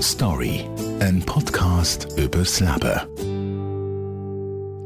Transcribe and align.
Story, 0.00 0.64
ein 1.00 1.20
Podcast 1.26 2.06
übers 2.16 2.60
Leben. 2.60 3.00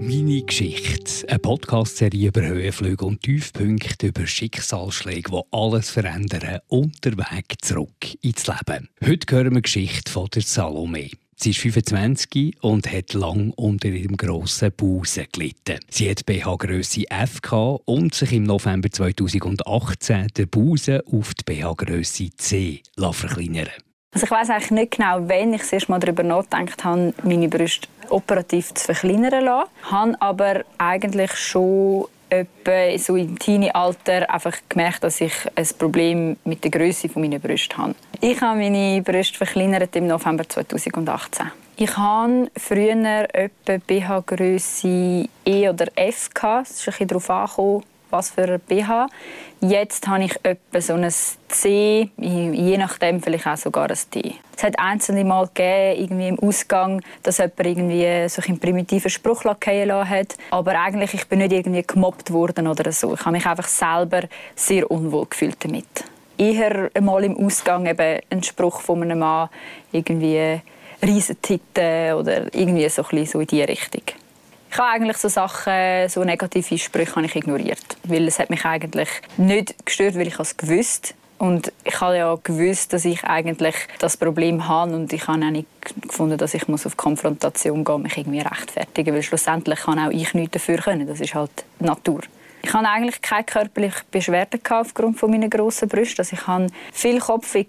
Meine 0.00 0.42
Geschichte. 0.42 1.28
Eine 1.28 1.38
Podcast-Serie 1.38 2.28
über 2.28 2.40
Höhenflüge 2.40 3.04
und 3.04 3.22
Tiefpunkte, 3.22 4.06
über 4.06 4.26
Schicksalsschläge, 4.26 5.30
die 5.30 5.40
alles 5.50 5.90
verändern 5.90 6.60
und 6.68 7.04
der 7.04 7.18
Weg 7.18 7.56
zurück 7.60 8.14
ins 8.22 8.46
Leben. 8.46 8.88
Heute 9.04 9.36
hören 9.36 9.50
wir 9.50 9.56
die 9.56 9.62
Geschichte 9.62 10.10
von 10.10 10.28
der 10.28 10.42
Salome. 10.42 11.10
Sie 11.42 11.50
ist 11.50 11.58
25 11.58 12.62
und 12.62 12.92
hat 12.92 13.14
lang 13.14 13.52
unter 13.56 13.88
ihrem 13.88 14.16
grossen 14.16 14.70
Busen 14.70 15.26
gelitten. 15.32 15.80
Sie 15.90 16.08
hat 16.08 16.24
BH-Grösse 16.24 17.10
F 17.10 17.40
und 17.84 18.14
sich 18.14 18.32
im 18.32 18.44
November 18.44 18.88
2018 18.88 20.28
den 20.36 20.48
Busen 20.48 21.00
auf 21.00 21.34
die 21.34 21.42
BH-Grösse 21.44 22.30
C 22.36 22.82
verkleinern 22.96 23.70
also 24.14 24.26
ich 24.26 24.30
weiß 24.30 24.50
eigentlich 24.50 24.70
nicht 24.70 24.96
genau, 24.98 25.20
wann 25.26 25.54
ich 25.54 25.62
das 25.62 25.72
erste 25.72 25.90
Mal 25.90 25.98
darüber 25.98 26.22
nachgedacht 26.22 26.84
habe, 26.84 27.14
meine 27.22 27.48
Brüste 27.48 27.88
operativ 28.10 28.74
zu 28.74 28.84
verkleinern 28.84 29.44
lassen. 29.44 29.70
Ich 29.84 29.90
habe 29.90 30.20
aber 30.20 30.64
eigentlich 30.76 31.32
schon 31.32 32.08
etwa 32.28 32.98
so 32.98 33.16
im 33.16 33.38
Teenie-Alter 33.38 34.30
einfach 34.30 34.56
gemerkt, 34.68 35.04
dass 35.04 35.20
ich 35.20 35.32
ein 35.54 35.68
Problem 35.78 36.36
mit 36.44 36.62
der 36.62 36.70
Größe 36.70 37.08
meiner 37.14 37.38
Brüste 37.38 37.76
habe. 37.76 37.94
Ich 38.24 38.40
habe 38.40 38.56
meine 38.56 39.02
Brüste 39.02 39.36
verkleinert 39.36 39.96
im 39.96 40.06
November 40.06 40.48
2018. 40.48 41.50
Ich 41.74 41.96
hatte 41.96 42.52
früher 42.56 43.26
etwa 43.34 43.78
BH-Größe 43.84 45.28
E 45.44 45.68
oder 45.68 45.86
F. 45.96 46.30
Es 46.62 46.86
ist 46.86 47.00
ein 47.00 47.08
darauf 47.08 47.28
angekommen, 47.28 47.82
was 48.10 48.30
für 48.30 48.44
ein 48.44 48.60
BH. 48.60 49.08
Jetzt 49.60 50.06
habe 50.06 50.22
ich 50.22 50.36
etwa 50.44 50.80
so 50.80 50.92
ein 50.92 51.10
C, 51.48 52.10
je 52.16 52.78
nachdem 52.78 53.20
vielleicht 53.20 53.48
auch 53.48 53.56
sogar 53.56 53.90
ein 53.90 53.98
D. 54.14 54.34
Es 54.56 54.62
hat 54.62 54.78
einzelne 54.78 55.24
Mal 55.24 55.48
gegeben, 55.48 56.02
irgendwie 56.02 56.28
im 56.28 56.38
Ausgang, 56.38 57.02
dass 57.24 57.38
jemand 57.38 57.66
irgendwie 57.66 58.28
so 58.28 58.40
einen 58.46 58.60
primitiven 58.60 59.10
Spruch 59.10 59.42
fallen 59.42 60.08
hat. 60.08 60.36
Aber 60.52 60.80
eigentlich 60.80 61.14
ich 61.14 61.26
bin 61.26 61.40
nicht 61.40 61.50
irgendwie 61.50 61.82
gemobbt 61.82 62.32
worden 62.32 62.68
oder 62.68 62.92
so. 62.92 63.14
Ich 63.14 63.20
habe 63.22 63.32
mich 63.32 63.46
einfach 63.46 63.66
selber 63.66 64.28
sehr 64.54 64.88
unwohl 64.88 65.26
gefühlt 65.26 65.56
damit. 65.64 66.04
Eher 66.38 66.90
einmal 66.94 67.24
im 67.24 67.36
Ausgang 67.36 67.86
eben 67.86 68.20
ein 68.30 68.42
Spruch 68.42 68.80
von 68.80 69.02
einem 69.02 69.18
Mann, 69.18 69.48
irgendwie 69.92 70.60
Riesentitel 71.02 72.14
oder 72.14 72.54
irgendwie 72.54 72.88
so, 72.88 73.04
ein 73.10 73.26
so 73.26 73.40
in 73.40 73.46
diese 73.46 73.68
Richtung. 73.68 74.02
Ich 74.70 74.78
habe 74.78 74.88
eigentlich 74.88 75.18
so 75.18 75.28
Sachen, 75.28 76.08
so 76.08 76.24
negative 76.24 76.78
Sprüche 76.78 77.16
habe 77.16 77.26
ich 77.26 77.36
ignoriert, 77.36 77.96
weil 78.04 78.26
es 78.26 78.38
hat 78.38 78.48
mich 78.48 78.64
eigentlich 78.64 79.08
nicht 79.36 79.74
gestört, 79.84 80.14
weil 80.14 80.28
ich 80.28 80.38
es 80.38 80.56
gewusst 80.56 81.14
und 81.38 81.72
ich 81.84 82.00
habe 82.00 82.16
ja 82.16 82.38
gewusst, 82.42 82.92
dass 82.92 83.04
ich 83.04 83.22
eigentlich 83.24 83.74
das 83.98 84.16
Problem 84.16 84.68
habe 84.68 84.94
und 84.94 85.12
ich 85.12 85.26
habe 85.26 85.44
auch 85.44 85.50
nicht 85.50 85.66
gefunden, 86.00 86.38
dass 86.38 86.54
ich 86.54 86.68
auf 86.68 86.96
Konfrontation 86.96 87.84
gehen 87.84 87.94
muss, 87.94 88.02
mich 88.04 88.16
irgendwie 88.16 88.40
rechtfertigen, 88.40 89.14
weil 89.14 89.22
schlussendlich 89.22 89.80
kann 89.80 89.98
auch 89.98 90.10
ich 90.10 90.32
nichts 90.34 90.52
dafür 90.52 90.78
können. 90.78 91.06
Das 91.06 91.20
ist 91.20 91.34
halt 91.34 91.50
Natur. 91.80 92.20
Ich 92.64 92.72
hatte 92.72 92.88
eigentlich 92.88 93.20
keine 93.20 93.44
körperliche 93.44 94.02
Beschwerden 94.10 94.60
aufgrund 94.70 95.20
meiner 95.22 95.48
grossen 95.48 95.88
Brüste. 95.88 96.20
Also 96.20 96.36
ich 96.36 96.46
hatte 96.46 96.68
viel 96.92 97.18
Kopfweh, 97.18 97.66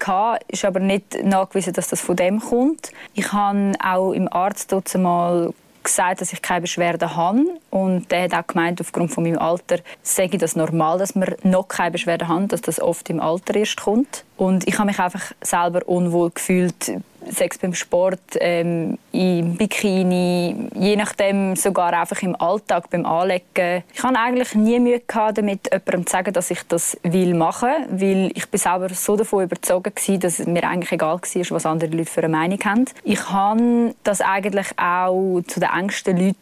ist 0.47 0.65
aber 0.65 0.79
nicht 0.79 1.23
nachgewiesen, 1.23 1.73
dass 1.73 1.89
das 1.89 1.99
von 1.99 2.15
dem 2.15 2.39
kommt. 2.39 2.91
Ich 3.15 3.33
habe 3.33 3.73
auch 3.83 4.13
im 4.13 4.31
Arzt 4.31 4.71
mal 4.95 5.51
gesagt, 5.83 6.21
dass 6.21 6.31
ich 6.31 6.41
keine 6.41 6.61
Beschwerden 6.61 7.15
habe. 7.15 7.43
Und 7.69 8.11
er 8.11 8.23
hat 8.23 8.33
auch 8.33 8.47
gemeint, 8.47 8.79
aufgrund 8.79 9.11
von 9.11 9.23
meinem 9.23 9.39
Alter 9.39 9.79
sage 10.01 10.31
ich 10.33 10.39
das 10.39 10.55
normal, 10.55 10.97
dass 10.97 11.15
wir 11.15 11.37
noch 11.43 11.67
keine 11.67 11.91
Beschwerden 11.91 12.27
haben, 12.27 12.47
dass 12.47 12.61
das 12.61 12.79
oft 12.79 13.09
im 13.09 13.19
Alter 13.19 13.55
erst 13.55 13.81
kommt. 13.81 14.23
Und 14.37 14.67
ich 14.67 14.77
habe 14.77 14.87
mich 14.87 14.99
einfach 14.99 15.31
selber 15.41 15.87
unwohl 15.87 16.31
gefühlt, 16.31 16.93
Sex 17.29 17.57
beim 17.57 17.73
Sport, 17.73 18.19
ähm, 18.39 18.97
im 19.11 19.55
Bikini, 19.55 20.69
je 20.75 20.95
nachdem 20.95 21.55
sogar 21.55 21.93
einfach 21.93 22.21
im 22.21 22.35
Alltag 22.35 22.89
beim 22.89 23.05
Anlegen. 23.05 23.83
Ich 23.93 24.03
hatte 24.03 24.19
eigentlich 24.19 24.55
nie 24.55 24.79
Mühe 24.79 24.99
gehabt, 24.99 25.37
damit 25.37 25.69
jemandem 25.71 26.05
zu 26.05 26.11
sagen, 26.11 26.33
dass 26.33 26.51
ich 26.51 26.63
das 26.67 26.97
will 27.03 27.33
machen, 27.33 27.69
weil 27.89 28.31
ich 28.35 28.49
bin 28.49 28.59
selber 28.59 28.89
so 28.89 29.15
davon 29.15 29.43
überzeugt 29.43 30.07
war, 30.07 30.17
dass 30.17 30.39
es 30.39 30.47
mir 30.47 30.67
eigentlich 30.67 30.91
egal 30.91 31.21
war, 31.21 31.45
was 31.49 31.65
andere 31.65 31.91
Leute 31.91 32.11
für 32.11 32.23
eine 32.23 32.35
Meinung 32.35 32.59
haben. 32.65 32.85
Ich 33.03 33.29
habe 33.29 33.95
das 34.03 34.21
eigentlich 34.21 34.67
auch 34.77 35.41
zu 35.47 35.59
den 35.59 35.69
engsten 35.69 36.17
Leuten 36.17 36.35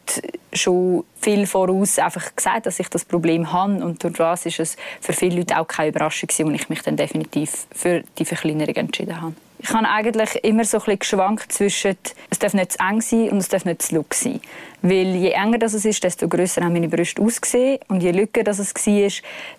schon 0.53 1.03
viel 1.21 1.45
voraus 1.45 1.99
einfach 1.99 2.35
gesagt, 2.35 2.65
dass 2.65 2.79
ich 2.79 2.89
das 2.89 3.05
Problem 3.05 3.51
habe 3.51 3.83
und 3.83 4.03
durch 4.03 4.45
ist 4.45 4.59
es 4.59 4.77
für 4.99 5.13
viele 5.13 5.37
Leute 5.37 5.59
auch 5.59 5.67
keine 5.67 5.89
Überraschung 5.89 6.27
gewesen, 6.27 6.55
ich 6.55 6.69
mich 6.69 6.81
dann 6.81 6.97
definitiv 6.97 7.67
für 7.71 8.03
die 8.17 8.25
Verkleinerung 8.25 8.75
entschieden 8.75 9.21
habe. 9.21 9.35
Ich 9.63 9.69
habe 9.69 9.87
eigentlich 9.87 10.43
immer 10.43 10.65
so 10.65 10.77
ein 10.77 10.83
bisschen 10.83 10.99
geschwankt 10.99 11.51
zwischen, 11.51 11.95
es 12.31 12.39
darf 12.39 12.55
nicht 12.55 12.71
zu 12.71 12.79
eng 12.79 12.99
sein 13.01 13.29
und 13.29 13.37
es 13.37 13.47
darf 13.47 13.63
nicht 13.63 13.83
zu 13.83 13.95
look 13.95 14.15
sein. 14.15 14.41
Weil 14.81 15.15
je 15.15 15.29
enger 15.29 15.59
das 15.59 15.73
ist, 15.75 16.03
desto 16.03 16.27
grösser 16.27 16.63
haben 16.63 16.73
meine 16.73 16.89
Brüste 16.89 17.21
ausgesehen. 17.21 17.77
Und 17.87 18.01
je 18.01 18.09
lücker 18.09 18.43
das 18.43 18.57
es 18.57 18.73
war, 18.73 19.11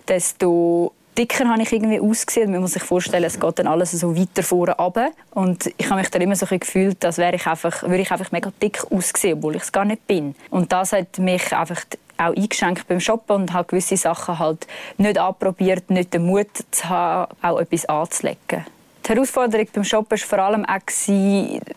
desto 0.05 0.91
dicker 1.17 1.47
habe 1.47 1.61
ich 1.61 1.71
irgendwie 1.71 1.99
ausgesehen. 1.99 2.51
Man 2.51 2.61
muss 2.61 2.73
sich 2.73 2.83
vorstellen, 2.83 3.23
es 3.23 3.39
geht 3.39 3.59
dann 3.59 3.67
alles 3.67 3.91
so 3.91 4.15
weiter 4.15 4.43
vorne 4.43 4.75
runter. 4.75 5.11
Und 5.31 5.71
ich 5.77 5.89
habe 5.89 5.99
mich 5.99 6.09
dann 6.09 6.21
immer 6.21 6.35
so 6.35 6.45
gefühlt, 6.45 7.03
als 7.05 7.17
wäre 7.17 7.35
ich 7.35 7.45
einfach, 7.47 7.83
würde 7.83 8.01
ich 8.01 8.11
einfach 8.11 8.31
mega 8.31 8.51
dick 8.61 8.83
aussehen, 8.91 9.37
obwohl 9.37 9.55
ich 9.55 9.63
es 9.63 9.71
gar 9.71 9.85
nicht 9.85 10.05
bin. 10.07 10.35
Und 10.49 10.71
das 10.71 10.93
hat 10.93 11.17
mich 11.17 11.53
einfach 11.53 11.81
auch 12.17 12.35
eingeschränkt 12.35 12.87
beim 12.87 12.99
Shoppen 12.99 13.35
und 13.35 13.53
habe 13.53 13.67
gewisse 13.67 13.97
Sachen 13.97 14.39
halt 14.39 14.67
nicht 14.97 15.17
anprobiert, 15.17 15.89
nicht 15.89 16.13
den 16.13 16.25
Mut 16.25 16.47
zu 16.71 16.89
haben, 16.89 17.33
auch 17.41 17.59
etwas 17.59 17.85
anzulegen. 17.85 18.65
Die 19.05 19.09
Herausforderung 19.09 19.67
beim 19.73 19.83
Shoppen 19.83 20.11
war 20.11 20.17
vor 20.17 20.39
allem 20.39 20.65
auch, 20.65 20.79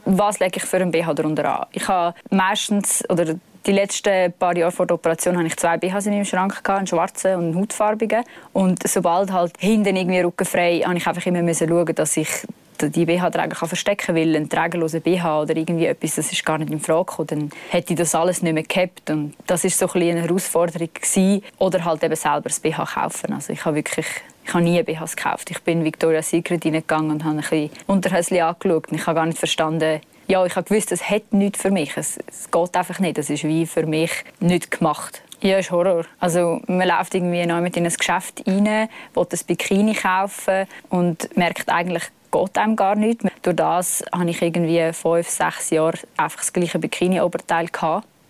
was 0.05 0.39
lege 0.39 0.59
ich 0.59 0.63
für 0.63 0.77
einen 0.77 0.93
BH 0.93 1.15
darunter 1.15 1.61
an. 1.61 1.67
Ich 1.73 1.89
habe 1.89 2.15
meistens, 2.31 3.03
oder 3.11 3.35
die 3.67 3.73
letzten 3.73 4.33
paar 4.33 4.57
Jahre 4.57 4.71
vor 4.71 4.87
der 4.87 4.95
Operation 4.95 5.37
hatte 5.37 5.49
ich 5.49 5.57
zwei 5.57 5.77
BHs 5.77 6.07
in 6.07 6.13
meinem 6.13 6.25
Schrank, 6.25 6.69
einen 6.69 6.87
schwarzen 6.87 7.35
und 7.35 7.45
einen 7.45 7.57
hautfarbigen. 7.57 8.23
Und 8.53 8.87
sobald 8.87 9.33
halt 9.33 9.53
hinten 9.59 9.97
irgendwie 9.97 10.21
rückenfrei, 10.21 10.83
habe 10.85 10.97
ich 10.97 11.07
einfach 11.07 11.27
immer 11.27 11.53
schauen, 11.53 11.95
dass 11.95 12.17
ich 12.17 12.29
die 12.81 13.07
BH-Träger 13.07 13.57
verstecken 13.57 14.15
will, 14.15 14.37
ein 14.37 14.49
trägerloser 14.49 15.01
BH 15.01 15.43
oder 15.43 15.57
irgendwie 15.57 15.87
etwas, 15.87 16.17
das 16.17 16.31
ist 16.31 16.45
gar 16.45 16.59
nicht 16.59 16.71
in 16.71 16.79
Frage 16.79 17.07
gekommen, 17.07 17.29
dann 17.29 17.51
hätte 17.71 17.95
ich 17.95 17.99
das 17.99 18.15
alles 18.15 18.43
nicht 18.43 18.53
mehr 18.53 18.63
gehabt. 18.63 19.09
Und 19.11 19.35
das 19.47 19.65
ist 19.65 19.79
so 19.79 19.89
ein 19.89 20.03
eine 20.03 20.23
Herausforderung 20.23 20.91
gewesen. 20.93 21.43
Oder 21.59 21.85
halt 21.85 22.05
eben 22.05 22.17
selber 22.17 22.49
das 22.49 22.61
BH 22.61 22.85
kaufen. 22.85 23.33
Also 23.33 23.53
ich 23.53 23.65
habe 23.65 23.77
wirklich 23.77 24.07
ich 24.45 24.55
habe 24.55 24.63
nie 24.63 24.81
BHs 24.81 25.17
gekauft. 25.17 25.51
Ich 25.51 25.61
bin 25.63 25.79
in 25.79 25.85
Victoria's 25.85 26.31
Secret 26.31 26.65
reingegangen 26.65 27.11
und 27.11 27.25
habe 27.25 27.35
ein 27.35 27.41
bisschen 27.41 27.71
Unterhöschen 27.89 28.41
angeschaut. 28.41 28.87
Ich 28.93 29.05
habe 29.05 29.17
gar 29.17 29.27
nicht 29.27 29.39
verstanden, 29.39 30.01
ja, 30.29 30.45
ich 30.45 30.57
habe 30.57 30.69
gewusst, 30.69 30.93
es 30.93 31.09
hat 31.09 31.33
nichts 31.33 31.63
für 31.63 31.71
mich. 31.71 31.97
Es, 31.97 32.19
es 32.27 32.51
geht 32.51 32.77
einfach 32.77 32.99
nicht. 32.99 33.19
Es 33.19 33.31
ist 33.31 33.45
wie 33.45 33.67
für 33.67 33.87
mich 33.87 34.11
nicht 34.41 34.71
gemacht. 34.71 35.23
Ja, 35.41 35.59
ist 35.59 35.71
Horror. 35.71 36.05
Also 36.19 36.61
man 36.67 36.89
läuft 36.89 37.15
irgendwie 37.15 37.45
neu 37.47 37.61
mit 37.61 37.77
in 37.77 37.85
ein 37.85 37.93
Geschäft 37.93 38.43
rein, 38.47 38.89
will 39.15 39.27
ein 39.31 39.39
Bikini 39.47 39.95
kaufen 39.95 40.67
und 40.89 41.37
merkt 41.37 41.69
eigentlich, 41.69 42.05
geht 42.33 42.59
einem 42.59 42.77
gar 42.77 42.97
nicht. 42.97 43.21
Durch 43.43 43.57
das 43.57 44.05
habe 44.13 44.31
ich 44.31 44.41
irgendwie 44.41 44.93
fünf, 44.93 45.29
sechs 45.29 45.71
Jahre 45.71 45.99
einfach 46.17 46.39
das 46.39 46.53
gleiche 46.53 46.79
Bikini-Oberteil 46.79 47.69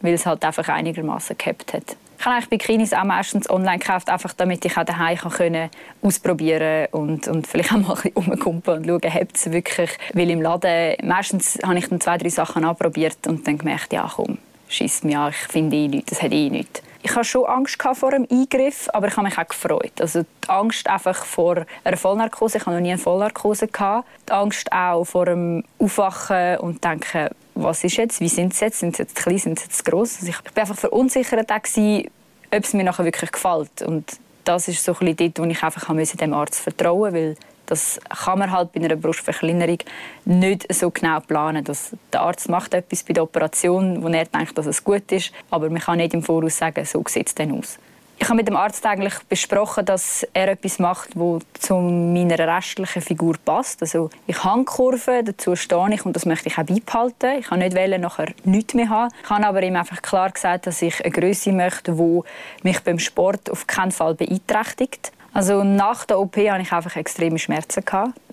weil 0.01 0.15
es 0.15 0.27
halt 0.27 0.45
einfach 0.45 0.69
einigermaßen 0.69 1.37
gehabt 1.39 1.73
hat. 1.73 1.97
Ich 2.19 2.25
habe 2.25 2.37
eigentlich 2.37 2.49
Bikinis 2.49 2.93
auch 2.93 3.05
meistens 3.05 3.49
online 3.51 3.79
gekauft, 3.79 4.09
einfach 4.09 4.33
damit 4.33 4.65
ich 4.65 4.77
auch 4.77 4.85
daheim 4.85 5.19
können 5.19 5.71
ausprobieren 6.03 6.89
und, 6.93 7.29
und 7.29 7.47
vielleicht 7.47 7.73
auch 7.73 7.77
mal 7.77 7.95
ein 7.95 8.03
bisschen 8.03 8.13
rumkumpeln 8.15 8.91
und 8.91 9.05
schauen, 9.05 9.23
ob 9.23 9.35
es 9.35 9.53
wirklich, 9.53 9.91
weil 10.15 10.31
im 10.31 10.41
Laden, 10.41 10.97
meistens 11.03 11.59
habe 11.63 11.79
ich 11.79 11.89
dann 11.89 12.01
zwei, 12.01 12.17
drei 12.17 12.31
Sachen 12.31 12.65
anprobiert 12.65 13.27
und 13.27 13.47
dann 13.47 13.59
gemerkt, 13.59 13.93
ja 13.93 14.11
komm, 14.15 14.39
schießt 14.69 15.05
mich 15.05 15.17
an, 15.17 15.31
ich 15.31 15.37
finde 15.37 15.77
eh 15.77 15.89
nichts, 15.89 16.11
das 16.11 16.23
hat 16.23 16.33
eh 16.33 16.49
nichts. 16.49 16.83
Ich 17.03 17.15
hatte 17.15 17.25
schon 17.25 17.45
Angst 17.47 17.81
vor 17.81 18.13
einem 18.13 18.27
Eingriff, 18.29 18.89
aber 18.93 19.07
ich 19.07 19.17
habe 19.17 19.29
mich 19.29 19.39
auch 19.39 19.47
gefreut. 19.47 20.01
Also 20.01 20.23
die 20.23 20.49
Angst 20.49 20.89
einfach 20.89 21.25
vor 21.25 21.65
einer 21.85 21.97
Vollnarkose, 21.97 22.59
ich 22.59 22.67
hatte 22.67 22.75
noch 22.75 22.81
nie 22.81 22.91
eine 22.91 22.99
Vollnarkose. 22.99 23.69
Die 23.69 24.33
Angst 24.33 24.73
auch 24.73 25.05
vor 25.05 25.27
dem 25.27 25.63
Aufwachen 25.79 26.59
und 26.59 26.83
denken, 26.83 27.29
was 27.67 27.85
ist 27.85 27.97
jetzt, 27.97 28.21
wie 28.21 28.29
sind 28.29 28.55
sie 28.55 28.65
jetzt, 28.65 28.79
sind 28.79 28.97
sie 28.97 29.03
jetzt 29.03 29.17
klein, 29.17 29.39
sind 29.39 29.59
sie 29.59 29.67
jetzt 29.67 29.85
gross. 29.85 30.17
Also 30.21 30.29
ich 30.29 30.39
war 30.55 30.63
einfach 30.63 30.77
verunsichert, 30.77 31.51
ob 31.51 31.65
es 32.65 32.73
mir 32.73 32.85
nachher 32.85 33.05
wirklich 33.05 33.33
gefällt. 33.33 33.83
Und 33.83 34.19
das 34.45 34.69
ist 34.69 34.83
so 34.83 34.93
ein 34.93 35.15
bisschen 35.15 35.35
dort, 35.35 35.39
wo 35.41 35.45
ich 35.51 35.63
einfach 35.63 35.95
dem 35.95 36.33
Arzt 36.33 36.61
vertrauen 36.61 37.13
musste, 37.13 37.15
weil 37.15 37.37
das 37.67 37.99
kann 38.25 38.39
man 38.39 38.53
halt 38.53 38.73
bei 38.73 38.81
einer 38.81 38.95
Brustverkleinerung 38.95 39.79
nicht 40.25 40.73
so 40.73 40.91
genau 40.91 41.19
planen. 41.21 41.65
Dass 41.65 41.91
der 42.13 42.23
Arzt 42.23 42.49
macht 42.49 42.73
etwas 42.73 43.03
bei 43.03 43.13
der 43.13 43.25
Operation, 43.25 44.03
wo 44.03 44.09
er 44.09 44.25
denkt, 44.25 44.57
dass 44.57 44.67
es 44.67 44.83
gut 44.83 45.11
ist, 45.11 45.33
aber 45.51 45.69
man 45.69 45.81
kann 45.81 45.99
nicht 45.99 46.15
im 46.15 46.23
Voraus 46.23 46.57
sagen, 46.57 46.85
so 46.85 47.03
sieht 47.09 47.27
es 47.27 47.35
dann 47.35 47.59
aus. 47.59 47.79
Ich 48.19 48.29
habe 48.29 48.37
mit 48.37 48.49
dem 48.49 48.57
Arzt 48.57 48.85
eigentlich 48.87 49.15
besprochen, 49.29 49.85
dass 49.85 50.27
er 50.33 50.49
etwas 50.49 50.79
macht, 50.79 51.11
das 51.15 51.61
zu 51.61 51.77
meiner 51.77 52.39
restlichen 52.39 53.03
Figur 53.03 53.35
passt. 53.45 53.83
Also 53.83 54.11
ich 54.27 54.43
habe 54.43 54.65
Kurven, 54.65 55.25
dazu 55.25 55.55
stehe 55.55 55.93
ich 55.93 56.05
und 56.07 56.17
das 56.17 56.25
möchte 56.25 56.49
ich 56.49 56.59
auch 56.59 56.65
beibehalten. 56.65 57.39
Ich 57.41 57.47
kann 57.47 57.59
nicht 57.59 57.77
wählen, 57.77 58.01
nachher 58.01 58.33
nichts 58.45 58.75
mehr 58.75 58.89
haben. 58.89 59.13
Ich 59.23 59.31
habe 59.31 59.47
aber 59.47 59.63
ihm 59.63 59.77
einfach 59.77 60.01
klar 60.01 60.31
gesagt, 60.31 60.67
dass 60.67 60.81
ich 60.81 61.05
eine 61.05 61.13
Größe 61.13 61.53
möchte, 61.53 61.93
die 61.93 62.21
mich 62.63 62.81
beim 62.81 62.99
Sport 62.99 63.51
auf 63.51 63.67
keinen 63.67 63.93
Fall 63.93 64.15
beeinträchtigt. 64.15 65.13
Also 65.35 65.63
nach 65.63 66.07
der 66.07 66.19
OP 66.19 66.37
hatte 66.37 66.63
ich 66.63 66.73
einfach 66.73 66.97
extreme 66.97 67.39
Schmerzen. 67.39 67.85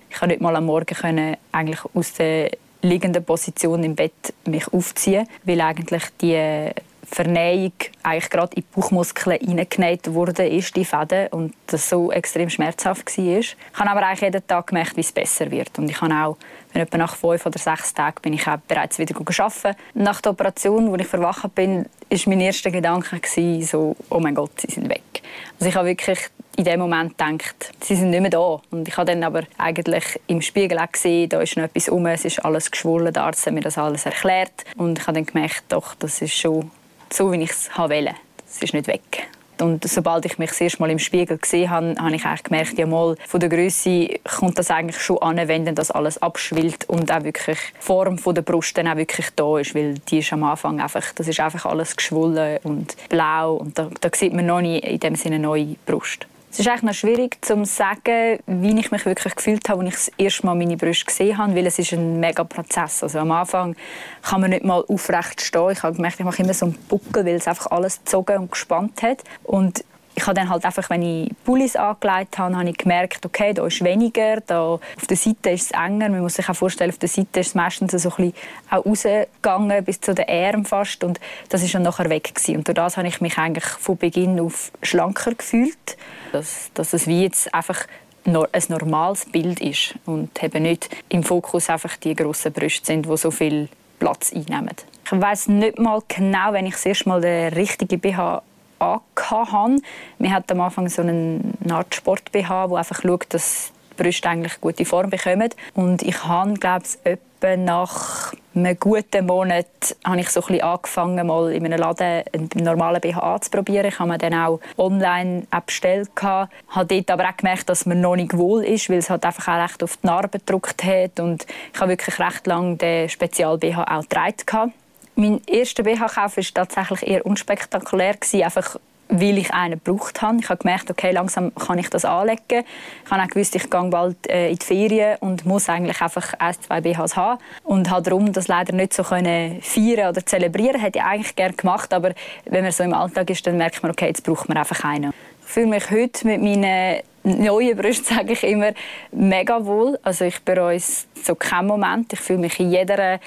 Ich 0.08 0.18
konnte 0.18 0.34
nicht 0.34 0.40
mal 0.40 0.56
am 0.56 0.64
Morgen 0.64 0.96
können, 0.96 1.36
eigentlich 1.52 1.80
aus 1.92 2.14
der 2.14 2.50
liegenden 2.80 3.24
Position 3.24 3.84
im 3.84 3.94
Bett 3.94 4.32
mich 4.46 4.72
aufziehen, 4.72 5.28
weil 5.44 5.60
eigentlich 5.60 6.04
die 6.20 6.70
Vernähung 7.06 7.72
eigentlich 8.02 8.30
gerade 8.30 8.56
in 8.56 8.62
die 8.62 8.74
Bauchmuskeln 8.74 9.38
hineingenäht 9.40 10.12
wurde, 10.12 10.46
ist, 10.46 10.74
die 10.76 10.84
Fäden, 10.84 11.28
und 11.28 11.54
das 11.66 11.88
so 11.88 12.12
extrem 12.12 12.50
schmerzhaft 12.50 13.16
war. 13.16 13.38
Ich 13.38 13.56
habe 13.74 13.90
aber 13.90 14.06
eigentlich 14.06 14.20
jeden 14.22 14.46
Tag 14.46 14.68
gemerkt, 14.68 14.96
wie 14.96 15.00
es 15.00 15.12
besser 15.12 15.50
wird. 15.50 15.78
Und 15.78 15.90
ich 15.90 16.00
habe 16.00 16.14
auch, 16.14 16.36
wenn 16.72 16.82
etwa 16.82 16.98
nach 16.98 17.16
fünf 17.16 17.46
oder 17.46 17.58
sechs 17.58 17.94
Tagen 17.94 18.20
bin 18.22 18.32
ich 18.32 18.44
bereits 18.68 18.98
wieder 18.98 19.14
arbeiten. 19.16 19.76
Nach 19.94 20.20
der 20.20 20.32
Operation, 20.32 20.92
als 20.92 21.02
ich 21.02 21.08
verwacht 21.08 21.54
bin, 21.54 21.86
war 22.10 22.18
mein 22.26 22.40
erster 22.40 22.70
Gedanke 22.70 23.20
so, 23.62 23.96
oh 24.10 24.20
mein 24.20 24.34
Gott, 24.34 24.60
sie 24.60 24.72
sind 24.72 24.88
weg. 24.88 25.22
Also 25.58 25.68
ich 25.68 25.76
habe 25.76 25.88
wirklich 25.88 26.18
in 26.56 26.64
dem 26.64 26.80
Moment 26.80 27.18
gedacht, 27.18 27.72
sie 27.80 27.96
sind 27.96 28.10
nicht 28.10 28.20
mehr 28.20 28.30
da. 28.30 28.60
Und 28.70 28.86
ich 28.86 28.96
habe 28.96 29.10
dann 29.10 29.24
aber 29.24 29.42
eigentlich 29.58 30.20
im 30.26 30.40
Spiegel 30.40 30.78
auch 30.78 30.90
gesehen, 30.90 31.28
da 31.28 31.40
ist 31.40 31.56
noch 31.56 31.64
etwas 31.64 31.88
um, 31.88 32.06
es 32.06 32.24
ist 32.24 32.44
alles 32.44 32.70
geschwollen, 32.70 33.12
der 33.12 33.24
Arzt 33.24 33.46
hat 33.46 33.54
mir 33.54 33.60
das 33.60 33.78
alles 33.78 34.06
erklärt. 34.06 34.64
Und 34.76 34.98
ich 34.98 35.06
habe 35.06 35.14
dann 35.14 35.26
gemerkt, 35.26 35.64
doch, 35.68 35.94
das 35.94 36.22
ist 36.22 36.34
schon 36.34 36.70
so, 37.14 37.30
wie 37.32 37.42
ich 37.42 37.50
es 37.50 37.70
wollte. 37.76 38.14
Es 38.46 38.62
ist 38.62 38.74
nicht 38.74 38.86
weg. 38.86 39.28
Und 39.60 39.88
sobald 39.88 40.24
ich 40.24 40.36
mich 40.36 40.50
das 40.50 40.60
erste 40.60 40.80
Mal 40.80 40.90
im 40.90 40.98
Spiegel 40.98 41.38
gesehen 41.38 41.70
habe, 41.70 41.94
habe 41.96 42.14
ich 42.16 42.42
gemerkt, 42.42 42.76
ja 42.76 42.86
mal, 42.86 43.14
von 43.26 43.38
der 43.38 43.48
Größe 43.48 44.08
kommt 44.38 44.58
das 44.58 44.70
eigentlich 44.70 45.00
schon 45.00 45.18
an, 45.18 45.36
wenn 45.46 45.72
das 45.74 45.92
alles 45.92 46.20
abschwillt 46.20 46.88
und 46.88 47.12
auch 47.12 47.22
wirklich 47.22 47.58
die 47.58 47.80
Form 47.80 48.18
der 48.34 48.42
Brust 48.42 48.76
dann 48.76 48.88
auch 48.88 48.96
wirklich 48.96 49.28
da 49.36 49.58
ist, 49.58 49.74
weil 49.76 49.94
die 49.94 50.18
ist 50.18 50.32
am 50.32 50.42
Anfang 50.42 50.80
einfach, 50.80 51.04
das 51.14 51.28
ist 51.28 51.38
einfach 51.38 51.66
alles 51.66 51.94
geschwollen 51.94 52.58
und 52.64 52.96
blau 53.08 53.54
und 53.54 53.78
da, 53.78 53.88
da 54.00 54.08
sieht 54.12 54.32
man 54.32 54.46
noch 54.46 54.60
nie 54.60 54.78
in 54.78 54.98
dem 54.98 55.14
Sinne 55.14 55.38
neue 55.38 55.76
Brust. 55.86 56.26
Es 56.54 56.60
ist 56.60 56.68
eigentlich 56.68 56.82
noch 56.84 56.94
schwierig 56.94 57.44
zu 57.44 57.64
sagen, 57.64 58.38
wie 58.46 58.78
ich 58.78 58.92
mich 58.92 59.04
wirklich 59.04 59.34
gefühlt 59.34 59.68
habe, 59.68 59.80
als 59.80 59.88
ich 59.88 59.94
das 59.94 60.12
erste 60.18 60.46
Mal 60.46 60.54
meine 60.54 60.76
Brüste 60.76 61.04
gesehen 61.04 61.36
habe, 61.36 61.56
weil 61.56 61.66
es 61.66 61.80
ist 61.80 61.92
ein 61.92 62.20
mega 62.20 62.44
Prozess. 62.44 63.02
Also 63.02 63.18
am 63.18 63.32
Anfang 63.32 63.74
kann 64.22 64.40
man 64.40 64.50
nicht 64.50 64.64
mal 64.64 64.84
aufrecht 64.86 65.40
stehen. 65.40 65.70
Ich 65.72 65.82
habe 65.82 65.96
gemerkt, 65.96 66.20
ich 66.20 66.24
mache 66.24 66.40
immer 66.40 66.54
so 66.54 66.66
einen 66.66 66.74
Buckel, 66.88 67.26
weil 67.26 67.34
es 67.34 67.48
einfach 67.48 67.72
alles 67.72 67.98
gezogen 67.98 68.38
und 68.38 68.52
gespannt 68.52 69.02
hat. 69.02 69.24
Und 69.42 69.84
ich 70.14 70.26
habe 70.26 70.34
dann 70.34 70.48
halt 70.48 70.64
einfach, 70.64 70.88
wenn 70.90 71.02
ich 71.02 71.30
Pullis 71.44 71.76
angelegt 71.76 72.38
habe, 72.38 72.56
habe 72.56 72.68
ich 72.68 72.76
gemerkt, 72.76 73.26
okay, 73.26 73.52
da 73.52 73.66
ist 73.66 73.82
weniger, 73.82 74.40
da 74.40 74.62
auf 74.74 75.06
der 75.08 75.16
Seite 75.16 75.50
ist 75.50 75.66
es 75.66 75.70
enger. 75.72 76.08
Man 76.08 76.20
muss 76.20 76.34
sich 76.34 76.48
auch 76.48 76.54
vorstellen, 76.54 76.90
auf 76.90 76.98
der 76.98 77.08
Seite 77.08 77.40
ist 77.40 77.48
es 77.48 77.54
meistens 77.54 77.92
so 77.92 78.10
ein 78.10 78.16
bisschen 78.16 78.34
auch 78.70 78.86
rausgegangen, 78.86 79.84
bis 79.84 80.00
zu 80.00 80.14
den 80.14 80.28
Armen 80.28 80.64
fast. 80.64 81.02
Und 81.02 81.18
das 81.48 81.62
ist 81.62 81.74
dann 81.74 81.82
nachher 81.82 82.08
weg 82.10 82.34
gewesen. 82.34 82.56
Und 82.58 82.68
durch 82.68 82.76
das 82.76 82.96
habe 82.96 83.08
ich 83.08 83.20
mich 83.20 83.38
eigentlich 83.38 83.64
von 83.64 83.96
Beginn 83.96 84.38
auf 84.38 84.70
schlanker 84.82 85.34
gefühlt. 85.34 85.96
Dass, 86.32 86.70
dass 86.74 86.92
es 86.92 87.06
wie 87.06 87.22
jetzt 87.24 87.52
einfach 87.52 87.86
ein 88.26 88.32
normales 88.68 89.26
Bild 89.26 89.60
ist 89.60 89.94
und 90.06 90.42
eben 90.42 90.62
nicht 90.62 90.88
im 91.08 91.22
Fokus 91.22 91.68
einfach 91.68 91.96
die 91.96 92.14
grossen 92.14 92.52
Brüste 92.52 92.86
sind, 92.86 93.06
die 93.06 93.16
so 93.16 93.30
viel 93.30 93.68
Platz 93.98 94.32
einnehmen. 94.32 94.74
Ich 95.04 95.12
weiß 95.12 95.48
nicht 95.48 95.78
mal 95.78 96.00
genau, 96.08 96.52
wenn 96.52 96.66
ich 96.66 96.74
das 96.74 96.86
erste 96.86 97.08
Mal 97.08 97.20
den 97.20 97.52
richtigen 97.52 98.00
BH 98.00 98.42
habe. 98.84 99.76
Wir 100.18 100.32
hatten 100.32 100.52
am 100.52 100.60
Anfang 100.60 100.88
so 100.88 101.02
einen 101.02 101.56
Art 101.70 101.94
Sport-BH, 101.94 102.68
der 102.68 102.76
einfach 102.76 103.02
schaut, 103.02 103.26
dass 103.30 103.72
die 103.92 104.02
Brüste 104.02 104.28
eigentlich 104.28 104.60
gute 104.60 104.84
Form 104.84 105.10
bekommen. 105.10 105.50
Und 105.74 106.02
ich 106.02 106.24
habe, 106.24 106.54
glaube 106.54 106.84
ich, 106.84 107.10
etwa 107.10 107.56
nach 107.56 108.32
einem 108.54 108.78
guten 108.78 109.26
Monat 109.26 109.66
habe 110.04 110.20
ich 110.20 110.30
so 110.30 110.40
ein 110.40 110.46
bisschen 110.46 110.62
angefangen, 110.62 111.26
mal 111.26 111.52
in 111.52 111.64
einem 111.64 111.78
Laden 111.78 112.22
einen 112.32 112.48
normalen 112.54 113.00
BH 113.00 113.18
anzuprobieren. 113.18 113.86
Ich 113.86 113.98
habe 113.98 114.10
mir 114.10 114.18
dann 114.18 114.34
auch 114.34 114.60
online 114.76 115.46
bestellt. 115.66 116.10
Ich 116.16 116.22
habe 116.22 116.48
dort 116.86 117.10
aber 117.10 117.28
auch 117.28 117.36
gemerkt, 117.36 117.68
dass 117.68 117.86
man 117.86 118.00
noch 118.00 118.16
nicht 118.16 118.36
wohl 118.36 118.64
ist, 118.64 118.88
weil 118.88 118.98
es 118.98 119.10
halt 119.10 119.24
einfach 119.24 119.48
auch 119.48 119.62
recht 119.62 119.82
auf 119.82 119.96
die 119.96 120.06
Narbe 120.06 120.38
gedruckt 120.38 120.84
hat. 120.84 121.20
Und 121.20 121.46
ich 121.72 121.80
habe 121.80 121.90
wirklich 121.90 122.18
recht 122.18 122.46
lange 122.46 122.76
den 122.76 123.08
Spezial-BH 123.08 123.84
auch 123.84 124.02
getragen. 124.02 124.72
Mein 125.16 125.40
erster 125.46 125.82
BH-Kauf 125.84 126.36
war 126.36 126.44
tatsächlich 126.54 127.06
eher 127.06 127.24
unspektakulär. 127.26 128.16
Einfach 128.32 128.76
weil 129.08 129.38
ich 129.38 129.52
einen 129.52 129.80
gebraucht 129.82 130.22
habe. 130.22 130.38
Ich 130.40 130.48
habe 130.48 130.58
gemerkt, 130.58 130.90
okay, 130.90 131.12
langsam 131.12 131.54
kann 131.54 131.78
ich 131.78 131.90
das 131.90 132.04
anlegen. 132.04 132.64
Ich 133.04 133.10
habe 133.10 133.22
auch 133.22 133.28
gewusst, 133.28 133.54
ich 133.54 133.68
gehe 133.70 133.84
bald 133.84 134.28
äh, 134.28 134.50
in 134.50 134.56
die 134.56 134.64
Ferien 134.64 135.16
und 135.20 135.44
muss 135.44 135.68
eigentlich 135.68 136.00
einfach 136.00 136.34
ein, 136.38 136.54
zwei 136.54 136.80
BHs 136.80 137.16
haben. 137.16 137.40
Und 137.62 137.90
habe 137.90 138.02
darum 138.02 138.32
das 138.32 138.48
leider 138.48 138.74
nicht 138.74 138.94
so 138.94 139.04
feiern 139.04 140.08
oder 140.08 140.24
zelebrieren. 140.24 140.80
Hätte 140.80 140.98
ich 140.98 141.04
eigentlich 141.04 141.36
gerne 141.36 141.54
gemacht, 141.54 141.92
aber 141.92 142.12
wenn 142.46 142.62
man 142.62 142.72
so 142.72 142.82
im 142.82 142.94
Alltag 142.94 143.30
ist, 143.30 143.46
dann 143.46 143.56
merkt 143.56 143.82
man, 143.82 143.92
okay, 143.92 144.06
jetzt 144.06 144.24
braucht 144.24 144.48
man 144.48 144.58
einfach 144.58 144.84
einen. 144.84 145.12
Ich 145.46 145.52
fühle 145.52 145.66
mich 145.66 145.90
heute 145.90 146.26
mit 146.26 146.42
meinen 146.42 147.00
neuen 147.22 147.76
Brüsten, 147.76 148.04
sage 148.16 148.32
ich 148.32 148.42
immer, 148.42 148.72
mega 149.12 149.64
wohl. 149.64 149.98
Also 150.02 150.24
ich 150.24 150.40
bereue 150.42 150.76
es 150.76 151.06
so 151.22 151.34
keinen 151.34 151.66
Moment. 151.66 152.12
Ich 152.12 152.20
fühle 152.20 152.38
mich 152.38 152.58
in 152.58 152.70
jeder 152.70 153.20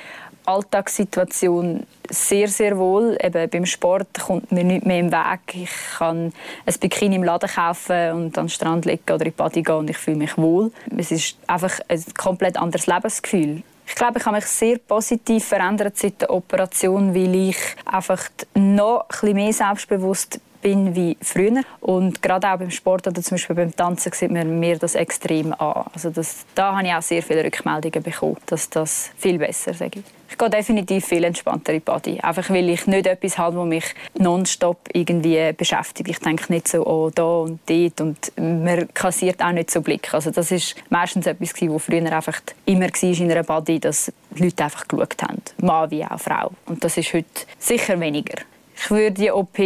Alltagssituation 0.48 1.86
sehr, 2.10 2.48
sehr 2.48 2.78
wohl. 2.78 3.18
Eben 3.22 3.50
beim 3.50 3.66
Sport 3.66 4.08
kommt 4.26 4.52
mir 4.52 4.64
nicht 4.64 4.86
mehr 4.86 5.00
im 5.00 5.12
Weg. 5.12 5.40
Ich 5.54 5.72
kann 5.98 6.32
ein 6.66 6.74
Bikini 6.80 7.18
im 7.18 7.24
Laden 7.24 7.50
kaufen 7.50 8.12
und 8.12 8.38
an 8.38 8.46
den 8.46 8.50
Strand 8.50 8.86
liegen 8.86 9.04
oder 9.08 9.26
in 9.26 9.32
die 9.32 9.38
Body 9.38 9.62
gehen 9.62 9.76
und 9.76 9.90
ich 9.90 9.98
fühle 9.98 10.18
mich 10.18 10.38
wohl. 10.38 10.72
Es 10.98 11.12
ist 11.12 11.38
einfach 11.48 11.80
ein 11.88 12.04
komplett 12.18 12.58
anderes 12.58 12.88
Lebensgefühl. 12.88 13.62
Ich 13.86 13.96
glaube, 13.96 14.20
ich 14.20 14.26
habe 14.26 14.36
mich 14.36 14.46
sehr 14.46 14.78
positiv 14.80 15.46
verändert 15.46 15.98
seit 15.98 16.22
der 16.22 16.30
Operation, 16.30 17.16
weil 17.16 17.34
ich 17.50 17.58
einfach 17.86 18.22
noch 18.54 19.02
ein 19.02 19.08
bisschen 19.08 19.34
mehr 19.36 19.54
selbstbewusst 19.54 20.42
bin 20.68 20.96
wie 20.96 21.18
früher. 21.22 21.64
Und 21.80 22.22
gerade 22.22 22.52
auch 22.52 22.58
beim 22.58 22.72
Sport 22.72 23.08
oder 23.08 23.22
zum 23.22 23.36
Beispiel 23.36 23.56
beim 23.56 23.74
Tanzen 23.74 24.12
sieht 24.12 24.32
man 24.32 24.60
mir 24.60 24.78
das 24.78 24.96
extrem 24.96 25.54
an. 25.54 25.86
Also 25.94 26.10
das, 26.10 26.46
da 26.56 26.76
habe 26.76 26.86
ich 26.86 26.94
auch 26.94 27.02
sehr 27.02 27.24
viele 27.24 27.46
Rückmeldungen 27.46 28.04
bekommen, 28.04 28.36
dass 28.48 28.70
das 28.70 29.12
viel 29.18 29.38
besser 29.38 29.72
ist. 29.72 29.82
Ich 30.30 30.38
gehe 30.38 30.50
definitiv 30.50 31.06
viel 31.06 31.24
entspannter 31.24 31.72
in 31.72 31.80
die 31.80 31.86
Body. 31.86 32.20
Einfach 32.20 32.50
weil 32.50 32.68
ich 32.70 32.86
nicht 32.86 33.08
etwas 33.08 33.38
habe, 33.38 33.56
das 33.56 33.66
mich 33.66 33.86
nonstop 34.20 34.78
irgendwie 34.92 35.54
beschäftigt. 35.54 36.10
Ich 36.10 36.20
denke 36.20 36.52
nicht 36.52 36.68
so, 36.68 36.86
oh, 36.86 37.10
da 37.16 37.24
und 37.24 37.62
dort. 37.66 38.02
Und 38.02 38.32
man 38.36 38.94
kassiert 38.94 39.42
auch 39.42 39.54
nicht 39.54 39.72
so 39.72 39.80
Blick. 39.80 40.14
Also 40.14 40.32
das 40.32 40.52
ist 40.52 40.76
meistens 40.90 41.28
etwas, 41.28 41.54
was 41.62 41.82
früher 41.82 42.12
einfach 42.12 42.42
immer 42.66 42.88
war 42.88 43.04
in 43.22 43.32
einer 43.32 43.44
Body, 43.44 43.80
dass 43.80 44.12
die 44.32 44.44
Leute 44.44 44.66
einfach 44.66 44.86
geschaut 44.86 45.24
haben. 45.24 45.42
Mann 45.62 45.90
wie 45.92 46.04
auch 46.04 46.20
Frau. 46.20 46.52
Und 46.66 46.84
das 46.84 46.98
ist 46.98 47.14
heute 47.14 47.46
sicher 47.58 47.98
weniger. 47.98 48.42
Ich 48.76 48.92
würde 48.92 49.12
die 49.12 49.32
OP 49.32 49.58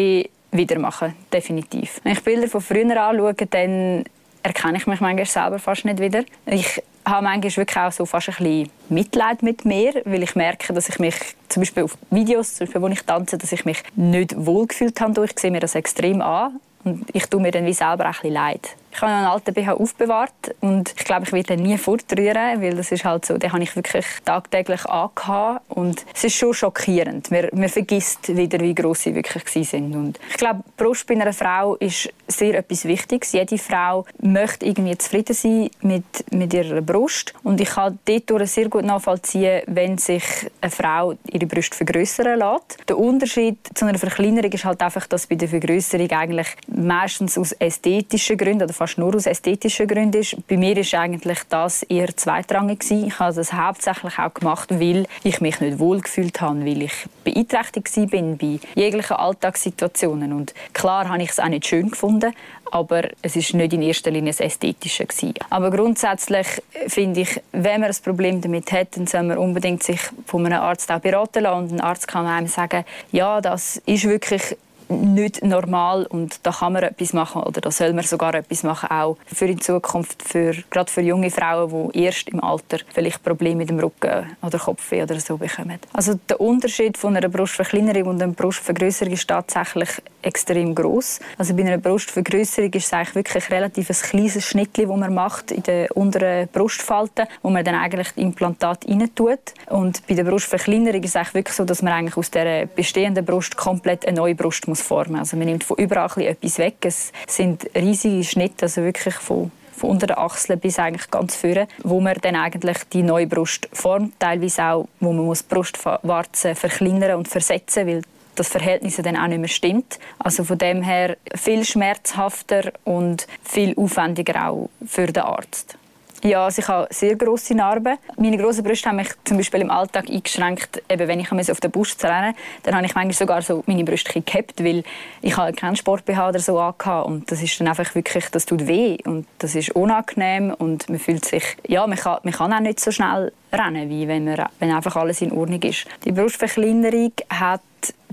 wieder 0.52 0.80
machen, 0.80 1.14
definitiv. 1.32 2.02
Wenn 2.04 2.14
ich 2.14 2.24
Bilder 2.24 2.48
von 2.48 2.62
früher 2.62 3.02
anschaue, 3.02 3.34
dann 3.34 4.04
erkenne 4.44 4.78
ich 4.78 4.88
mich 4.88 5.00
manchmal 5.00 5.26
selber 5.26 5.60
fast 5.60 5.86
nicht 5.86 6.00
wieder. 6.00 6.24
Ich 6.46 6.82
habe 7.06 7.24
manchmal 7.24 7.58
wirklich 7.58 7.78
auch 7.78 7.92
so 7.92 8.06
fast 8.06 8.30
ein 8.30 8.36
bisschen 8.36 8.70
Mitleid 8.90 9.44
mit 9.44 9.66
mir, 9.66 10.02
weil 10.06 10.24
ich 10.24 10.36
merke, 10.36 10.74
dass 10.74 10.90
ich 10.90 11.00
mich 11.00 11.16
zum 11.50 11.62
Beispiel 11.62 11.84
auf 11.84 11.98
Videos, 12.10 12.56
zum 12.56 12.66
Beispiel, 12.66 12.82
wo 12.82 12.88
ich 12.88 13.04
tanze, 13.04 13.38
dass 13.38 13.52
ich 13.52 13.66
mich 13.66 13.84
nicht 13.96 14.34
wohlgefühlt 14.38 15.00
habe. 15.02 15.26
Ich 15.26 15.40
sehe 15.40 15.52
mir 15.52 15.60
das 15.60 15.76
extrem 15.76 16.22
an 16.22 16.60
und 16.84 17.06
ich 17.14 17.26
tue 17.28 17.42
mir 17.42 17.52
dann 17.52 17.66
wie 17.66 17.74
selber 17.74 18.06
ein 18.06 18.12
bisschen 18.12 18.34
leid. 18.34 18.76
Ich 18.94 19.02
habe 19.02 19.12
einen 19.12 19.26
alten 19.26 19.54
BH 19.54 19.74
aufbewahrt 19.74 20.56
und 20.60 20.94
ich 20.98 21.06
glaube, 21.06 21.24
ich 21.24 21.32
werde 21.32 21.54
ihn 21.54 21.64
nie 21.64 21.78
fortrühren, 21.78 22.62
weil 22.62 22.76
das 22.76 22.92
ist 22.92 23.06
halt 23.06 23.26
so, 23.26 23.38
den 23.38 23.52
habe 23.52 23.64
ich 23.64 23.76
wirklich 23.76 24.06
tagtäglich 24.26 24.86
angehabt 24.86 25.62
und 25.70 26.06
es 26.14 26.24
ist 26.24 26.36
schon 26.36 26.54
schockierend. 26.54 27.32
Man, 27.32 27.48
man 27.54 27.70
vergisst 27.70 28.36
wieder, 28.36 28.60
wie 28.60 28.76
groß 28.76 29.04
sie 29.04 29.16
wirklich 29.16 29.44
sind. 29.68 29.96
Und 29.96 30.20
ich 30.30 30.38
glaube, 30.38 30.64
Brust 30.78 31.08
bei 31.08 31.16
einer 31.16 31.34
Frau 31.34 31.76
ist 31.76 32.10
sehr 32.28 32.56
etwas 32.56 32.86
Wichtiges. 32.86 33.32
Jede 33.32 33.58
Frau 33.58 34.06
möchte 34.22 34.66
irgendwie 34.66 34.98
zufrieden 34.98 35.34
sein 35.34 35.70
mit, 35.82 36.32
mit 36.32 36.54
ihrer 36.54 36.82
Brust 36.82 37.34
und 37.44 37.60
ich 37.62 37.70
kann 37.70 38.00
dort 38.06 38.48
sehr 38.48 38.70
gut 38.70 38.86
nachvollziehen, 38.86 39.62
wenn 39.68 39.98
sich 39.98 40.24
eine 40.62 40.72
Frau 40.72 41.14
ihre 41.32 41.46
Brust 41.46 41.76
vergrößern 41.76 42.40
lässt. 42.40 42.78
Der 42.88 42.98
Unterschied 42.98 43.58
zu 43.74 43.86
einer 43.86 44.00
Verkleinerung 44.00 44.52
ist 44.52 44.66
halt 44.66 44.82
einfach, 44.82 45.08
dass 45.08 45.28
bei 45.28 45.36
der 45.36 45.50
Vergrößerung 45.50 46.10
eigentlich 46.12 46.48
meistens 46.68 47.38
aus 47.38 47.52
ästhetischen 47.54 48.38
Gründen 48.38 48.64
oder 48.64 48.74
fast 48.82 48.98
nur 48.98 49.14
aus 49.14 49.28
ästhetischen 49.28 49.88
Gründen 49.88 50.22
ist. 50.22 50.36
Bei 50.48 50.58
mir 50.58 50.76
ist 50.76 50.96
eigentlich 50.96 51.38
das 51.50 51.84
eher 51.84 52.18
zweitrangig 52.18 52.80
gewesen. 52.80 53.06
Ich 53.10 53.20
habe 53.20 53.32
das 53.32 53.54
hauptsächlich 53.54 54.18
auch 54.18 54.34
gemacht, 54.34 54.72
weil 54.72 55.06
ich 55.24 55.40
mich 55.40 55.60
nicht 55.60 55.78
wohl 55.78 56.02
gefühlt 56.02 56.42
habe, 56.42 56.66
weil 56.66 56.82
ich 56.82 56.94
beeinträchtigt 57.24 58.10
bin 58.10 58.40
bei 58.40 58.60
jeglichen 58.74 59.18
Alltagssituationen. 59.18 60.34
Und 60.34 60.56
klar 60.74 61.08
habe 61.10 61.22
ich 61.22 61.30
es 61.30 61.40
auch 61.40 61.48
nicht 61.48 61.68
schön 61.68 61.92
gefunden, 61.92 62.34
aber 62.72 63.04
es 63.22 63.36
ist 63.36 63.54
nicht 63.54 63.72
in 63.72 63.84
erster 63.84 64.10
Linie 64.10 64.32
das 64.32 64.40
Ästhetische 64.40 65.06
gewesen. 65.06 65.36
Aber 65.52 65.70
grundsätzlich 65.70 66.48
finde 66.88 67.22
ich, 67.22 67.40
wenn 67.52 67.82
man 67.82 67.92
ein 67.92 67.98
Problem 68.04 68.42
damit 68.42 68.72
hat, 68.72 68.98
dann 68.98 69.06
soll 69.06 69.22
man 69.22 69.38
unbedingt 69.38 69.84
sich 69.84 70.00
von 70.26 70.44
einem 70.44 70.60
Arzt 70.60 70.92
auch 70.92 71.02
beraten 71.02 71.44
lassen. 71.44 71.66
Und 71.66 71.72
ein 71.74 71.82
Arzt 71.82 72.08
kann 72.08 72.26
einem 72.26 72.48
sagen, 72.48 72.84
ja, 73.12 73.42
das 73.42 73.80
ist 73.86 74.06
wirklich 74.06 74.58
nicht 74.92 75.44
normal 75.44 76.06
und 76.06 76.46
da 76.46 76.52
kann 76.52 76.74
man 76.74 76.84
etwas 76.84 77.14
machen 77.14 77.44
oder 77.44 77.62
da 77.62 77.72
soll 77.72 77.94
man 77.94 78.04
sogar 78.04 78.34
etwas 78.34 78.64
machen, 78.64 78.90
auch 78.90 79.18
für 79.26 79.46
in 79.46 79.60
Zukunft, 79.60 80.24
für, 80.24 80.54
gerade 80.70 80.92
für 80.92 81.02
junge 81.02 81.32
Frauen, 81.32 81.92
die 81.94 82.04
erst 82.04 82.30
im 82.30 82.44
Alter 82.44 82.80
vielleicht 82.94 83.24
Probleme 83.24 83.58
mit 83.58 83.70
dem 83.70 83.80
Rücken 83.80 84.36
oder 84.42 84.60
Kopfweh 84.60 85.04
oder 85.04 85.20
so 85.20 85.38
bekommen. 85.38 85.80
Also 85.94 86.20
der 86.30 86.40
Unterschied 86.40 86.98
von 86.98 87.16
einer 87.16 87.30
Brustverkleinerung 87.30 88.10
und 88.10 88.22
einer 88.22 88.34
Brustvergrößerung 88.34 89.14
ist 89.14 89.28
tatsächlich 89.28 89.90
extrem 90.22 90.76
groß. 90.76 91.20
Also 91.38 91.56
bei 91.56 91.64
einer 91.64 91.78
Brustvergrößerung 91.78 92.72
ist 92.74 92.86
es 92.86 92.94
eigentlich 92.94 93.16
wirklich 93.16 93.46
ein 93.46 93.54
relativ 93.54 93.88
kleines 94.02 94.46
Schnittchen, 94.46 94.88
das 94.88 94.98
man 94.98 95.14
macht 95.14 95.52
in 95.52 95.64
der 95.64 95.96
unteren 95.96 96.48
Brustfalte, 96.48 97.28
wo 97.42 97.50
man 97.50 97.64
dann 97.64 97.76
eigentlich 97.76 98.10
das 98.10 98.18
Implantat 98.18 98.88
rein 98.88 99.10
tut. 99.16 99.40
Und 99.70 100.06
bei 100.08 100.14
der 100.14 100.24
Brustverkleinerung 100.24 101.04
ist 101.04 101.12
es 101.12 101.16
eigentlich 101.16 101.34
wirklich 101.34 101.56
so, 101.56 101.66
dass 101.66 101.82
man 101.82 101.94
eigentlich 101.94 102.18
aus 102.18 102.32
der 102.32 102.66
bestehenden 102.68 103.26
Brust 103.26 103.58
komplett 103.58 104.06
eine 104.06 104.18
neue 104.18 104.36
Brust 104.36 104.68
muss 104.68 104.82
formen. 104.82 105.18
Also 105.18 105.38
man 105.38 105.48
nimmt 105.48 105.64
von 105.64 105.78
überall 105.78 106.10
etwas 106.22 106.58
weg. 106.58 106.76
Es 106.82 107.12
sind 107.28 107.70
riesige 107.76 108.24
Schnitte, 108.24 108.64
also 108.66 108.82
wirklich 108.84 109.16
von 109.16 109.52
von 109.82 109.90
unter 109.90 110.08
der 110.08 110.20
Achsel 110.20 110.58
bis 110.58 110.80
eigentlich 110.80 111.10
ganz 111.10 111.36
vorne, 111.36 111.68
wo 111.84 112.00
man 112.00 112.16
dann 112.22 112.36
eigentlich 112.36 112.78
die 112.94 113.02
neue 113.02 113.28
Brust 113.28 113.68
formt, 113.74 114.14
teilweise 114.20 114.64
auch, 114.64 114.88
wo 115.00 115.12
man 115.12 115.26
muss 115.26 115.44
Brustwarzen 115.44 116.56
verkleinern 116.56 117.18
und 117.18 117.28
versetzen, 117.28 117.88
weil 117.88 118.02
das 118.42 118.50
Verhältnis 118.50 118.98
dann 118.98 119.18
auch 119.18 119.28
nicht 119.28 119.40
mehr 119.40 119.48
stimmt. 119.48 120.00
Also 120.20 120.44
von 120.44 120.58
dem 120.58 120.82
her 120.82 121.18
viel 121.36 121.64
schmerzhafter 121.64 122.72
und 122.84 123.28
viel 123.44 123.74
aufwendiger 123.78 124.50
auch 124.50 124.70
für 124.86 125.08
den 125.08 125.24
Arzt. 125.24 125.78
Ja, 126.24 126.46
also 126.46 126.62
ich 126.62 126.68
habe 126.68 126.88
sehr 126.92 127.16
grosse 127.16 127.56
Narben. 127.56 127.98
Meine 128.18 128.38
grossen 128.38 128.64
Brüste 128.64 128.90
haben 128.90 128.98
mich 128.98 129.10
zum 129.24 129.38
Beispiel 129.38 129.62
im 129.62 129.72
Alltag 129.72 130.08
eingeschränkt. 130.08 130.84
Eben, 130.88 131.08
wenn 131.08 131.20
ich 131.20 131.52
auf 131.52 131.60
der 131.60 131.70
Brust 131.70 132.04
rennen 132.04 132.36
dann 132.62 132.76
habe 132.76 132.86
ich 132.86 132.94
manchmal 132.94 133.14
sogar 133.14 133.42
so 133.42 133.64
meine 133.66 133.84
Brüste 133.84 134.22
gehabt, 134.22 134.64
weil 134.64 134.84
ich 135.24 135.36
habe 135.36 135.54
keinen 135.54 135.76
Sport 135.76 136.08
oder 136.08 136.40
so 136.40 136.60
angehabt. 136.60 137.08
und 137.08 137.32
das 137.32 137.42
ist 137.42 137.60
dann 137.60 137.68
einfach 137.68 137.96
wirklich, 137.96 138.26
das 138.30 138.46
tut 138.46 138.68
weh 138.68 138.98
und 139.06 139.26
das 139.40 139.56
ist 139.56 139.72
unangenehm 139.72 140.54
und 140.54 140.90
man 140.90 141.00
fühlt 141.00 141.26
sich, 141.26 141.44
ja, 141.68 141.88
man 141.88 141.98
kann, 141.98 142.20
man 142.24 142.34
kann 142.34 142.54
auch 142.54 142.60
nicht 142.60 142.80
so 142.80 142.92
schnell 142.92 143.32
rennen, 143.52 143.90
wie 143.90 144.08
wenn, 144.08 144.26
man, 144.26 144.46
wenn 144.60 144.72
einfach 144.72 144.96
alles 144.96 145.22
in 145.22 145.32
Ordnung 145.32 145.62
ist. 145.64 145.86
Die 146.06 146.12
Brustverkleinerung 146.12 147.14
hat 147.30 147.62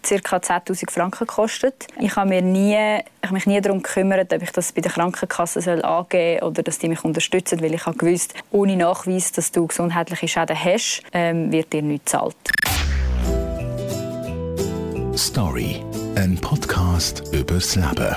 ca. 0.02 0.36
10'000 0.36 0.90
Franken 0.90 1.26
gekostet. 1.26 1.86
Ich 2.00 2.16
habe 2.16 2.30
mir 2.30 2.42
mich 3.30 3.46
nie 3.46 3.60
darum 3.60 3.82
gekümmert, 3.82 4.32
ob 4.32 4.42
ich 4.42 4.50
das 4.52 4.72
bei 4.72 4.80
der 4.80 4.92
Krankenkasse 4.92 5.60
soll 5.60 5.82
angeben 5.82 6.40
soll 6.40 6.48
oder 6.48 6.62
dass 6.62 6.78
die 6.78 6.88
mich 6.88 7.04
unterstützen, 7.04 7.60
weil 7.60 7.74
ich 7.74 7.86
habe 7.86 7.96
gewusst, 7.96 8.34
ohne 8.50 8.76
Nachweis, 8.76 9.32
dass 9.32 9.52
du 9.52 9.66
gesundheitliche 9.66 10.28
Schäden 10.28 10.56
hast, 10.56 11.02
ähm, 11.12 11.52
wird 11.52 11.72
dir 11.72 11.82
nichts 11.82 12.12
gezahlt. 12.12 12.36
Story, 15.16 15.82
ein 16.14 16.38
Podcast 16.40 17.22
über 17.32 17.54
das 17.54 17.74
Leben. 17.74 18.16